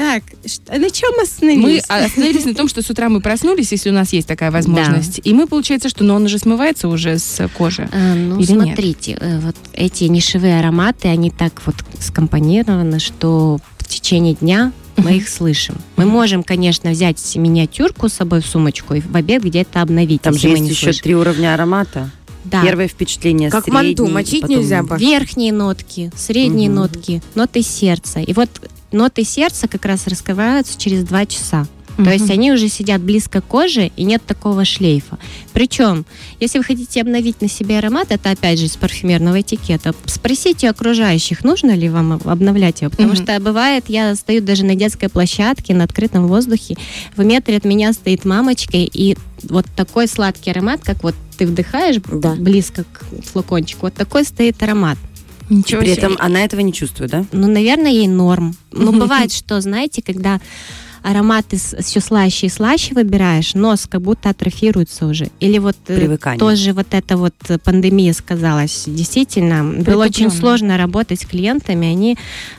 Так, 0.01 0.23
что- 0.47 0.79
на 0.79 0.89
чем 0.91 1.11
мы 1.11 1.17
Мы 1.19 1.23
остановились? 1.25 1.85
остановились 1.87 2.45
на 2.47 2.55
том, 2.55 2.69
что 2.69 2.81
с 2.81 2.89
утра 2.89 3.11
мы 3.11 3.21
проснулись, 3.21 3.71
если 3.71 3.91
у 3.91 3.93
нас 3.93 4.15
есть 4.15 4.27
такая 4.27 4.51
возможность. 4.51 5.21
И 5.25 5.35
мы, 5.35 5.47
получается, 5.47 5.91
что, 5.91 6.05
но 6.05 6.15
он 6.15 6.25
уже 6.25 6.39
смывается 6.39 6.89
уже 6.89 7.19
с 7.19 7.47
кожи. 7.59 7.87
А, 7.93 8.15
ну, 8.15 8.39
Или 8.41 8.51
нет? 8.53 8.63
смотрите, 8.63 9.19
э, 9.21 9.39
вот 9.41 9.57
эти 9.75 10.05
нишевые 10.05 10.59
ароматы, 10.59 11.09
они 11.09 11.31
так 11.31 11.61
вот 11.67 11.75
скомпонированы, 12.01 12.99
что 12.99 13.59
в 13.77 13.85
течение 13.89 14.33
дня 14.35 14.73
мы 14.97 15.19
их 15.19 15.29
слышим. 15.29 15.77
Мы 15.97 16.07
можем, 16.07 16.45
конечно, 16.45 16.93
взять 16.93 17.37
миниатюрку 17.37 18.09
с 18.09 18.15
собой 18.15 18.41
в 18.41 18.47
сумочку 18.47 18.95
и 18.95 19.01
в 19.03 19.15
обед 19.15 19.43
где-то 19.45 19.83
обновить, 19.83 20.23
Там 20.23 20.33
же 20.33 20.49
есть 20.49 20.63
еще 20.67 20.85
слышим. 20.85 21.03
три 21.03 21.15
уровня 21.15 21.53
аромата. 21.53 22.11
Да. 22.45 22.63
Первое 22.63 22.89
впечатление, 22.89 23.51
Как 23.51 23.65
средний, 23.65 23.89
манту, 23.89 24.07
мочить 24.09 24.41
потом- 24.43 24.57
нельзя, 24.61 24.83
Паш. 24.83 24.99
Верхние 24.99 25.53
нотки, 25.53 26.11
средние 26.17 26.71
Мгм. 26.71 26.79
нотки, 26.79 27.23
ноты 27.35 27.61
сердца. 27.63 28.21
И 28.21 28.33
вот 28.33 28.49
ноты 28.93 29.25
сердца 29.25 29.69
как 29.69 29.85
раз 29.85 30.07
раскрываются 30.07 30.79
через 30.79 31.05
два 31.05 31.27
часа. 31.27 31.67
То 31.97 32.11
есть 32.11 32.31
они 32.31 32.51
уже 32.51 32.69
сидят 32.71 33.03
близко 33.03 33.43
к 33.43 33.45
коже, 33.45 33.91
и 33.95 34.05
нет 34.05 34.23
такого 34.25 34.65
шлейфа. 34.65 35.19
Причем, 35.53 36.07
если 36.39 36.57
вы 36.57 36.65
хотите 36.65 37.03
обновить 37.03 37.43
на 37.43 37.49
себе 37.49 37.77
аромат, 37.77 38.07
это 38.11 38.31
опять 38.31 38.59
же 38.59 38.65
из 38.67 38.77
парфюмерного 38.77 39.43
этикета, 39.43 39.95
спросите 40.07 40.71
окружающих, 40.71 41.45
нужно 41.45 41.73
ли 41.73 41.91
вам 41.91 42.13
об- 42.13 42.27
обновлять 42.27 42.81
его. 42.81 42.91
Потому 42.91 43.11
Мгм. 43.13 43.23
что 43.23 43.39
бывает, 43.41 43.85
я 43.89 44.15
стою 44.15 44.41
даже 44.41 44.65
на 44.65 44.77
детской 44.77 45.11
площадке, 45.11 45.75
на 45.75 45.85
открытом 45.85 46.27
воздухе, 46.27 46.77
в 47.17 47.23
метре 47.23 47.59
от 47.59 47.67
меня 47.67 47.93
стоит 47.93 48.25
мамочка, 48.25 48.79
и 48.79 49.17
вот 49.43 49.67
такой 49.77 50.09
сладкий 50.09 50.53
аромат, 50.53 50.81
как 50.83 51.03
вот 51.03 51.15
ты 51.37 51.47
вдыхаешь 51.47 51.97
Да. 52.11 52.35
близко 52.35 52.85
к 52.85 53.05
флакончику, 53.31 53.87
вот 53.87 53.95
такой 53.95 54.25
стоит 54.25 54.63
аромат. 54.63 54.97
Ничего 55.51 55.81
При 55.81 55.89
себе. 55.93 55.99
этом 55.99 56.17
она 56.21 56.45
этого 56.45 56.61
не 56.61 56.73
чувствует, 56.73 57.11
да? 57.11 57.25
Ну, 57.33 57.49
наверное, 57.49 57.91
ей 57.91 58.07
норм. 58.09 58.55
Но 58.73 58.93
Мгм. 58.93 59.01
бывает, 59.01 59.33
что, 59.33 59.61
знаете, 59.61 60.01
когда 60.01 60.41
ароматы 61.03 61.57
все 61.57 62.01
слаще 62.01 62.47
и 62.47 62.51
слаще 62.51 62.95
выбираешь, 62.95 63.55
нос 63.55 63.87
как 63.89 64.03
будто 64.03 64.31
атрофируется 64.31 65.07
уже. 65.07 65.31
Или 65.41 65.59
вот 65.59 65.77
э, 65.89 65.97
Привыкание. 65.97 66.39
тоже 66.39 66.73
вот 66.73 66.89
эта 66.91 67.17
вот 67.17 67.35
пандемия 67.65 68.13
сказалась. 68.13 68.85
Действительно, 68.87 69.65
было 69.83 70.05
очень 70.05 70.31
сложно 70.31 70.77
работать 70.77 71.21
с 71.21 71.27
клиентами. 71.27 71.87
Они 71.89 72.17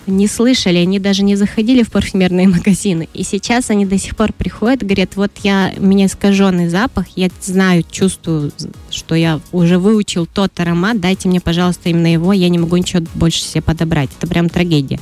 не 0.08 0.28
слышали, 0.28 0.78
они 0.78 1.00
даже 1.00 1.24
не 1.24 1.36
заходили 1.36 1.84
в 1.84 1.92
парфюмерные 1.92 2.48
магазины. 2.50 3.08
И 3.14 3.24
сейчас 3.24 3.70
они 3.70 3.86
до 3.86 3.98
сих 3.98 4.16
пор 4.16 4.34
приходят, 4.34 4.84
говорят, 4.84 5.16
вот 5.16 5.32
я, 5.44 5.74
у 5.78 5.86
меня 5.86 6.06
искаженный 6.06 6.70
запах, 6.70 7.06
я 7.16 7.30
знаю, 7.42 7.84
чувствую, 7.90 8.52
что 8.90 9.16
я 9.16 9.40
уже 9.52 9.78
выучил 9.78 10.26
тот 10.26 10.60
аромат, 10.60 11.00
дайте 11.00 11.28
мне, 11.28 11.40
пожалуйста, 11.40 11.90
именно 11.90 12.12
его, 12.12 12.34
я 12.34 12.50
не 12.50 12.60
могу 12.60 12.78
ничего 12.78 13.04
больше 13.16 13.42
себе 13.42 13.62
подобрать. 13.62 14.10
Это 14.18 14.28
прям 14.28 14.50
трагедия. 14.50 15.00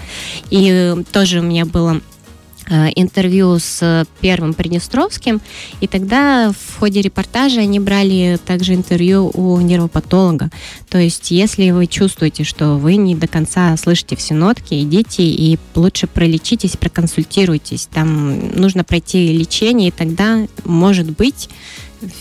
И 0.49 0.69
э, 0.69 1.03
тоже 1.11 1.39
у 1.39 1.43
меня 1.43 1.65
было 1.65 2.01
интервью 2.95 3.57
с 3.59 3.79
э, 3.81 4.05
первым 4.21 4.53
Приднестровским, 4.53 5.41
и 5.81 5.87
тогда 5.87 6.51
в 6.51 6.79
ходе 6.79 7.01
репортажа 7.01 7.61
они 7.61 7.79
брали 7.79 8.39
также 8.45 8.73
интервью 8.73 9.31
у 9.33 9.59
нервопатолога. 9.59 10.49
То 10.89 10.97
есть, 10.97 11.31
если 11.31 11.71
вы 11.71 11.87
чувствуете, 11.87 12.43
что 12.43 12.75
вы 12.75 12.95
не 12.95 13.15
до 13.15 13.27
конца 13.27 13.75
слышите 13.77 14.15
все 14.15 14.33
нотки, 14.33 14.81
идите 14.81 15.23
и 15.23 15.57
лучше 15.75 16.07
пролечитесь, 16.07 16.77
проконсультируйтесь. 16.77 17.87
Там 17.91 18.49
нужно 18.55 18.83
пройти 18.83 19.31
лечение, 19.31 19.89
и 19.89 19.91
тогда, 19.91 20.45
может 20.63 21.09
быть, 21.11 21.49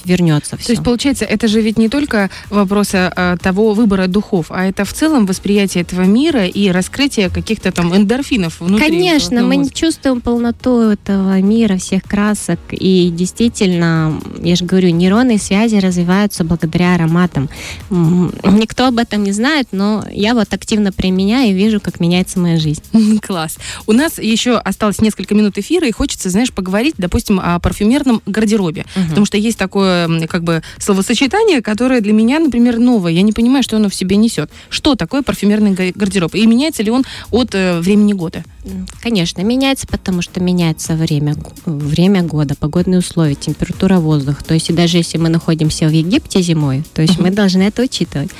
вернется 0.04 0.56
все. 0.56 0.66
То 0.66 0.72
есть, 0.72 0.84
получается, 0.84 1.24
это 1.24 1.48
же 1.48 1.60
ведь 1.60 1.78
не 1.78 1.88
только 1.88 2.30
вопрос 2.50 2.90
а, 2.94 3.36
того 3.36 3.74
выбора 3.74 4.06
духов, 4.06 4.46
а 4.50 4.66
это 4.66 4.84
в 4.84 4.92
целом 4.92 5.26
восприятие 5.26 5.82
этого 5.82 6.02
мира 6.02 6.46
и 6.46 6.70
раскрытие 6.70 7.30
каких-то 7.30 7.72
там 7.72 7.96
эндорфинов 7.96 8.60
внутри. 8.60 8.88
Конечно, 8.88 9.42
мы 9.42 9.56
не 9.56 9.62
мозга. 9.62 9.74
чувствуем 9.74 10.20
полноту 10.20 10.90
этого 10.90 11.40
мира, 11.40 11.76
всех 11.76 12.02
красок. 12.02 12.58
И 12.70 13.10
действительно, 13.10 14.20
я 14.42 14.56
же 14.56 14.64
говорю, 14.64 14.90
нейронные 14.90 15.38
связи 15.38 15.76
развиваются 15.76 16.44
благодаря 16.44 16.94
ароматам. 16.94 17.48
Никто 17.90 18.86
об 18.86 18.98
этом 18.98 19.22
не 19.22 19.32
знает, 19.32 19.68
но 19.72 20.04
я 20.10 20.34
вот 20.34 20.52
активно 20.52 20.92
применяю 20.92 21.50
и 21.50 21.54
вижу, 21.54 21.80
как 21.80 22.00
меняется 22.00 22.38
моя 22.38 22.58
жизнь. 22.58 22.82
Класс. 23.22 23.58
У 23.86 23.92
нас 23.92 24.18
еще 24.18 24.56
осталось 24.56 25.00
несколько 25.00 25.34
минут 25.34 25.58
эфира, 25.58 25.86
и 25.86 25.92
хочется, 25.92 26.30
знаешь, 26.30 26.52
поговорить, 26.52 26.94
допустим, 26.98 27.40
о 27.40 27.58
парфюмерном 27.58 28.22
гардеробе. 28.26 28.84
Потому 29.08 29.26
что 29.26 29.36
есть 29.36 29.58
такое, 29.68 30.26
как 30.26 30.42
бы, 30.42 30.62
словосочетание, 30.78 31.60
которое 31.62 32.00
для 32.00 32.12
меня, 32.12 32.38
например, 32.38 32.78
новое. 32.78 33.12
Я 33.12 33.22
не 33.22 33.32
понимаю, 33.32 33.62
что 33.62 33.76
оно 33.76 33.88
в 33.88 33.94
себе 33.94 34.16
несет. 34.16 34.50
Что 34.70 34.94
такое 34.94 35.22
парфюмерный 35.22 35.72
га- 35.72 35.92
гардероб? 35.94 36.34
И 36.34 36.46
меняется 36.46 36.82
ли 36.82 36.90
он 36.90 37.04
от 37.30 37.54
э, 37.54 37.80
времени 37.80 38.14
года? 38.14 38.44
М, 38.64 38.86
Конечно, 39.02 39.42
меняется, 39.42 39.86
потому 39.86 40.22
что 40.22 40.40
меняется 40.40 40.94
время, 40.94 41.34
время 41.66 42.22
года, 42.22 42.54
погодные 42.58 42.98
условия, 42.98 43.34
температура 43.34 43.98
воздуха. 43.98 44.42
То 44.44 44.54
есть 44.54 44.70
и 44.70 44.72
даже 44.72 44.96
если 44.98 45.18
мы 45.18 45.28
находимся 45.28 45.86
в 45.86 45.92
Египте 45.92 46.40
зимой, 46.42 46.82
то 46.94 47.02
есть 47.02 47.18
мы 47.18 47.30
должны 47.30 47.62
это 47.62 47.82
учитывать. 47.82 48.30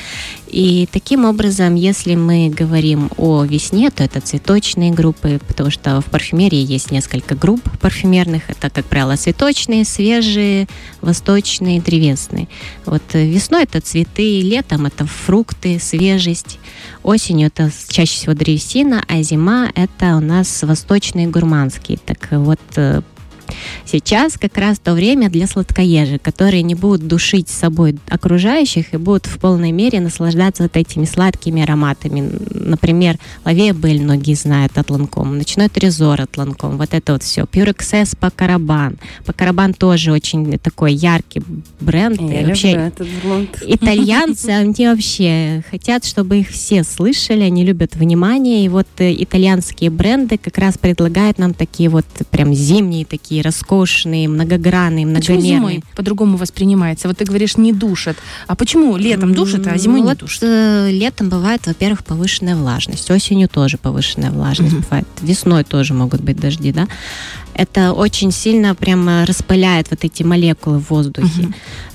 И 0.50 0.88
таким 0.90 1.25
образом, 1.25 1.75
если 1.75 2.14
мы 2.14 2.49
говорим 2.49 3.11
о 3.17 3.45
весне, 3.45 3.90
то 3.90 4.02
это 4.02 4.21
цветочные 4.21 4.90
группы, 4.90 5.40
потому 5.47 5.71
что 5.71 6.00
в 6.00 6.07
парфюмерии 6.07 6.59
есть 6.59 6.90
несколько 6.90 7.35
групп 7.35 7.61
парфюмерных. 7.81 8.49
Это, 8.49 8.71
как 8.71 8.87
правило, 8.87 9.17
цветочные, 9.17 9.85
свежие, 9.85 10.67
восточные, 11.02 11.81
древесные. 11.81 12.49
Вот 12.87 13.02
э, 13.12 13.26
весной 13.26 13.64
это 13.64 13.81
цветы, 13.81 14.40
летом 14.40 14.87
это 14.87 15.07
фрукты, 15.07 15.78
свежесть. 15.78 16.59
Осенью 17.02 17.49
это 17.49 17.71
чаще 17.88 18.14
всего 18.14 18.35
древесина, 18.35 19.05
а 19.07 19.23
зима 19.23 19.71
это 19.75 20.17
у 20.17 20.21
нас 20.21 20.62
восточные 20.62 21.26
гурманские. 21.26 21.99
Так 21.99 22.28
вот, 22.31 22.61
э, 22.76 23.02
Сейчас 23.85 24.38
как 24.38 24.57
раз 24.59 24.78
то 24.78 24.95
время 24.95 25.31
для 25.31 25.47
сладкоежек, 25.47 26.23
которые 26.23 26.62
не 26.62 26.75
будут 26.75 27.07
душить 27.07 27.49
собой 27.49 27.97
окружающих 28.09 28.95
и 28.95 28.97
будут 28.97 29.26
в 29.26 29.38
полной 29.38 29.73
мере 29.73 30.00
наслаждаться 30.00 30.64
вот 30.64 30.76
этими 30.76 31.05
сладкими 31.05 31.62
ароматами. 31.62 32.31
Например, 32.50 33.19
Лавея 33.45 33.73
Бель, 33.73 34.02
многие 34.02 34.35
знают 34.35 34.76
от 34.78 34.90
Ланком, 34.90 35.38
Ночной 35.38 35.69
Трезор 35.69 36.21
от 36.21 36.37
Ланком, 36.37 36.76
вот 36.76 36.93
это 36.93 37.12
вот 37.12 37.23
все. 37.23 37.43
Pure 37.43 37.76
Excess 37.76 38.17
по 38.19 38.31
Карабан. 38.31 38.99
По 39.25 39.33
Карабан 39.33 39.75
тоже 39.75 40.12
очень 40.12 40.59
такой 40.59 40.93
яркий 40.93 41.43
бренд. 41.81 42.21
Я 42.21 42.43
И 42.43 42.45
вообще 42.47 42.93
итальянцы, 43.67 44.50
они 44.50 44.87
вообще 44.87 45.62
хотят, 45.71 46.05
чтобы 46.05 46.40
их 46.40 46.49
все 46.49 46.85
слышали, 46.85 47.43
они 47.43 47.64
любят 47.64 47.97
внимание, 47.97 48.64
и 48.64 48.69
вот 48.69 48.87
э, 48.99 49.14
итальянские 49.19 49.90
бренды 49.90 50.38
как 50.38 50.59
раз 50.59 50.78
предлагают 50.78 51.38
нам 51.38 51.55
такие 51.55 51.88
вот 51.88 52.07
прям 52.31 52.55
зимние, 52.55 53.05
такие 53.05 53.38
роскошные, 53.42 54.28
многогранные, 54.28 55.07
Почему 55.07 55.37
многомерные. 55.38 55.71
зимой 55.76 55.85
по-другому 55.97 56.37
воспринимается? 56.37 57.09
Вот 57.09 57.18
ты 57.18 57.25
говоришь, 57.25 57.57
не 57.57 57.73
душат. 57.73 58.16
А 58.47 58.54
почему 58.54 58.97
летом 58.97 59.35
душат, 59.35 59.66
а 59.66 59.76
зимой 59.78 60.00
Ну, 60.00 60.04
не 60.04 60.09
вот, 60.11 60.18
душат? 60.18 60.42
э, 60.42 60.90
летом 60.90 61.28
бывает, 61.28 61.66
во-первых, 61.66 62.04
повышенная 62.04 62.57
влажность, 62.57 63.11
осенью 63.11 63.49
тоже 63.49 63.78
повышенная 63.78 64.30
влажность 64.30 64.75
бывает, 64.76 65.07
весной 65.21 65.64
тоже 65.64 65.95
могут 65.95 66.21
быть 66.21 66.38
дожди, 66.40 66.73
да. 66.73 66.87
Это 67.59 67.93
очень 67.93 68.31
сильно 68.31 68.75
прямо 68.75 69.27
распыляет 69.27 69.88
вот 69.91 70.05
эти 70.05 70.23
молекулы 70.23 70.79
в 70.79 70.91
воздухе. 70.91 71.49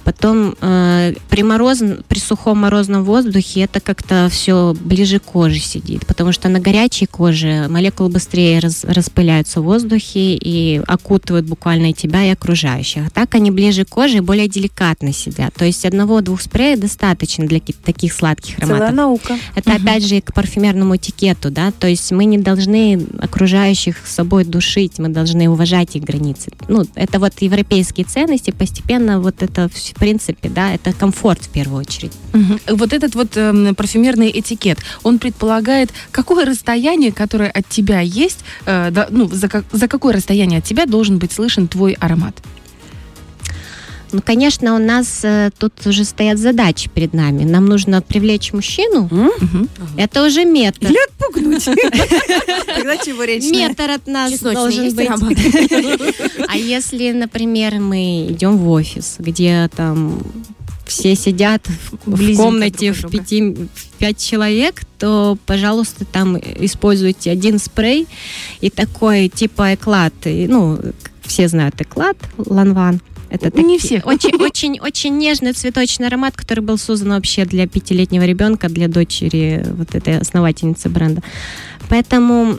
Потом 0.03 0.55
э, 0.59 1.13
при, 1.29 1.43
мороз, 1.43 1.81
при 2.09 2.19
сухом 2.19 2.57
морозном 2.59 3.05
воздухе 3.05 3.61
это 3.61 3.79
как-то 3.79 4.27
все 4.29 4.75
ближе 4.77 5.19
к 5.19 5.23
коже 5.23 5.59
сидит, 5.59 6.05
потому 6.05 6.33
что 6.33 6.49
на 6.49 6.59
горячей 6.59 7.05
коже 7.05 7.67
молекулы 7.69 8.09
быстрее 8.09 8.59
раз- 8.59 8.83
распыляются 8.83 9.61
в 9.61 9.63
воздухе 9.63 10.35
и 10.35 10.81
окутывают 10.85 11.45
буквально 11.45 11.91
и 11.91 11.93
тебя, 11.93 12.25
и 12.25 12.31
окружающих. 12.31 13.07
А 13.07 13.09
так 13.11 13.33
они 13.35 13.49
ближе 13.49 13.85
к 13.85 13.89
коже 13.89 14.17
и 14.17 14.19
более 14.19 14.49
деликатно 14.49 15.13
сидят. 15.13 15.53
То 15.53 15.63
есть 15.63 15.85
одного-двух 15.85 16.41
спрея 16.41 16.75
достаточно 16.75 17.47
для 17.47 17.61
ки- 17.61 17.71
таких 17.71 18.11
сладких 18.11 18.57
Целая 18.57 18.87
ароматов. 18.89 18.95
наука. 18.97 19.37
Это 19.55 19.71
опять 19.75 20.05
же 20.05 20.17
и 20.17 20.21
к 20.21 20.33
парфюмерному 20.33 20.97
этикету, 20.97 21.49
да, 21.49 21.71
то 21.71 21.87
есть 21.87 22.11
мы 22.11 22.25
не 22.25 22.37
должны 22.39 22.99
окружающих 23.19 23.95
с 24.05 24.13
собой 24.13 24.43
душить, 24.43 24.99
мы 24.99 25.07
должны 25.07 25.49
уважать 25.53 25.95
их 25.95 26.03
границы. 26.03 26.51
Ну, 26.67 26.85
это 26.95 27.19
вот 27.19 27.33
европейские 27.41 28.05
ценности, 28.05 28.51
постепенно 28.51 29.19
вот 29.19 29.41
это 29.41 29.69
в 29.69 29.93
принципе, 29.99 30.49
да, 30.49 30.73
это 30.73 30.93
комфорт 30.93 31.41
в 31.43 31.49
первую 31.49 31.79
очередь. 31.81 32.11
Мгм. 32.33 32.59
Вот 32.67 32.93
этот 32.93 33.15
вот 33.15 33.37
эм, 33.37 33.75
парфюмерный 33.75 34.31
этикет, 34.33 34.79
он 35.03 35.19
предполагает, 35.19 35.91
какое 36.11 36.45
расстояние, 36.45 37.11
которое 37.11 37.49
от 37.49 37.67
тебя 37.69 38.01
есть, 38.01 38.39
э, 38.65 38.89
да, 38.91 39.07
ну, 39.09 39.27
за, 39.27 39.47
как- 39.47 39.65
за 39.71 39.87
какое 39.87 40.13
расстояние 40.13 40.59
от 40.59 40.65
тебя 40.65 40.85
должен 40.85 41.17
быть 41.17 41.31
слышен 41.31 41.67
твой 41.67 41.93
аромат? 41.93 42.35
Ну, 44.13 44.21
конечно, 44.23 44.75
у 44.75 44.79
нас 44.79 45.21
э, 45.23 45.49
тут 45.57 45.73
уже 45.87 46.05
стоят 46.05 46.37
задачи 46.37 46.89
перед 46.93 47.13
нами. 47.13 47.43
Нам 47.43 47.65
нужно 47.65 48.01
привлечь 48.01 48.53
мужчину. 48.53 49.09
Мгм. 49.11 49.67
Это 49.97 50.23
уже 50.25 50.45
метр. 50.45 50.85
Или 50.87 50.97
отпугнуть. 51.09 51.65
Тогда 51.65 52.97
чего 52.97 53.23
речь? 53.23 53.43
Метр 53.51 53.89
от 53.89 54.07
нас 54.07 54.31
должен 54.39 54.93
быть. 54.95 55.09
А 56.47 56.57
если, 56.57 57.11
например, 57.11 57.79
мы 57.79 58.27
идем 58.29 58.57
в 58.57 58.69
офис, 58.69 59.15
где 59.17 59.69
там 59.75 60.21
все 60.85 61.15
сидят 61.15 61.65
в- 62.05 62.35
комнате 62.35 62.93
друг 62.93 63.11
в 63.11 63.17
пяти, 63.17 63.41
в 63.73 63.83
пять 63.97 64.23
человек, 64.23 64.81
то, 64.99 65.37
пожалуйста, 65.45 66.05
там 66.05 66.37
используйте 66.37 67.31
один 67.31 67.57
спрей 67.57 68.07
и 68.61 68.69
такой 68.69 69.29
типа 69.29 69.73
эклад. 69.73 70.13
И, 70.25 70.45
ну, 70.47 70.79
все 71.23 71.47
знают 71.47 71.79
эклад, 71.81 72.17
ланван. 72.37 73.01
Это 73.33 73.45
Не 73.63 73.77
такие- 73.77 73.79
все. 73.79 74.01
Очень, 74.07 74.35
очень, 74.41 74.79
очень 74.79 75.17
нежный 75.17 75.53
цветочный 75.53 76.05
аромат, 76.07 76.35
который 76.37 76.59
был 76.59 76.77
создан 76.77 77.09
вообще 77.09 77.45
для 77.45 77.67
пятилетнего 77.67 78.23
ребенка, 78.23 78.69
для 78.69 78.87
дочери 78.87 79.65
вот 79.75 79.95
этой 79.95 80.19
основательницы 80.19 80.87
бренда. 80.87 81.21
Поэтому 81.89 82.57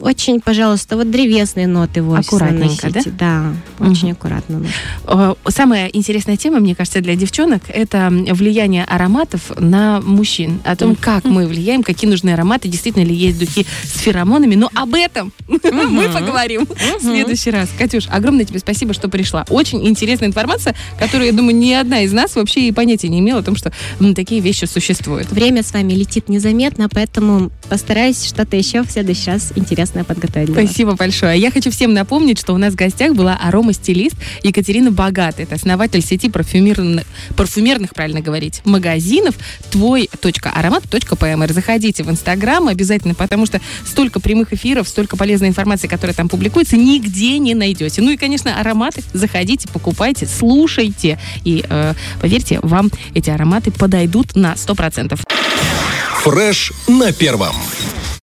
очень, 0.00 0.40
пожалуйста, 0.40 0.96
вот 0.96 1.10
древесные 1.10 1.66
ноты 1.66 2.02
в 2.02 2.10
офис 2.10 2.26
Аккуратненько. 2.28 2.90
Да, 3.18 3.52
Мгм. 3.78 3.92
очень 3.92 4.12
аккуратно. 4.12 4.58
нужно. 4.58 4.72
Э, 5.06 5.34
Самая 5.48 5.88
интересная 5.88 6.36
тема, 6.36 6.60
мне 6.60 6.74
кажется, 6.74 7.00
для 7.00 7.14
девчонок, 7.14 7.62
это 7.68 8.08
влияние 8.10 8.84
ароматов 8.84 9.52
на 9.58 10.00
мужчин. 10.00 10.60
О 10.64 10.74
том, 10.76 10.96
как 10.96 11.24
мы 11.24 11.46
влияем, 11.46 11.82
какие 11.82 12.08
нужны 12.10 12.30
ароматы, 12.30 12.68
действительно 12.68 13.04
ли 13.04 13.14
есть 13.14 13.38
духи 13.38 13.66
с 13.84 13.98
феромонами. 13.98 14.54
Но 14.54 14.70
об 14.74 14.94
этом 14.94 15.32
мы 15.48 16.08
поговорим 16.08 16.66
в 16.66 17.00
следующий 17.02 17.50
раз. 17.50 17.68
Катюш, 17.78 18.06
огромное 18.10 18.44
тебе 18.44 18.58
спасибо, 18.58 18.94
что 18.94 19.08
пришла. 19.08 19.44
Очень 19.50 19.86
интересная 19.86 20.28
информация, 20.28 20.74
которую, 20.98 21.26
я 21.26 21.32
думаю, 21.32 21.56
ни 21.56 21.72
одна 21.72 22.02
из 22.02 22.12
нас 22.12 22.34
вообще 22.34 22.68
и 22.68 22.72
понятия 22.72 23.08
не 23.08 23.20
имела 23.20 23.40
о 23.40 23.42
том, 23.42 23.56
что 23.56 23.72
такие 24.14 24.40
вещи 24.40 24.64
существуют. 24.64 25.30
Время 25.30 25.62
с 25.62 25.72
вами 25.72 25.92
летит 25.92 26.28
незаметно, 26.28 26.88
поэтому 26.88 27.50
постараюсь 27.72 28.22
что-то 28.26 28.54
еще 28.54 28.82
в 28.82 28.90
следующий 28.90 29.30
раз 29.30 29.50
интересное 29.56 30.04
подготовить. 30.04 30.50
Спасибо 30.50 30.94
большое. 30.94 31.40
Я 31.40 31.50
хочу 31.50 31.70
всем 31.70 31.94
напомнить, 31.94 32.38
что 32.38 32.52
у 32.52 32.58
нас 32.58 32.74
в 32.74 32.76
гостях 32.76 33.14
была 33.14 33.34
аромастилист 33.42 34.14
Екатерина 34.42 34.90
Богатая. 34.90 35.44
Это 35.44 35.54
основатель 35.54 36.02
сети 36.02 36.28
парфюмерных, 36.28 37.06
парфюмерных, 37.34 37.94
правильно 37.94 38.20
говорить, 38.20 38.60
магазинов 38.66 39.36
твой.аромат.пмр. 39.70 41.52
Заходите 41.54 42.02
в 42.02 42.10
Инстаграм 42.10 42.68
обязательно, 42.68 43.14
потому 43.14 43.46
что 43.46 43.58
столько 43.86 44.20
прямых 44.20 44.52
эфиров, 44.52 44.86
столько 44.86 45.16
полезной 45.16 45.48
информации, 45.48 45.88
которая 45.88 46.14
там 46.14 46.28
публикуется, 46.28 46.76
нигде 46.76 47.38
не 47.38 47.54
найдете. 47.54 48.02
Ну 48.02 48.10
и, 48.10 48.18
конечно, 48.18 48.60
ароматы. 48.60 49.02
Заходите, 49.14 49.66
покупайте, 49.68 50.26
слушайте. 50.26 51.18
И, 51.44 51.64
э, 51.66 51.94
поверьте, 52.20 52.60
вам 52.60 52.90
эти 53.14 53.30
ароматы 53.30 53.70
подойдут 53.70 54.36
на 54.36 54.56
100%. 54.56 55.18
Фреш 56.22 56.72
на 56.86 57.12
первом. 57.12 57.56